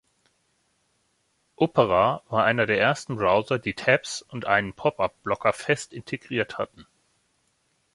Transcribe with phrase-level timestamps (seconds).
[1.57, 6.87] Opera war einer der ersten Browser, die Tabs und einen Pop-up-Blocker fest integriert hatten.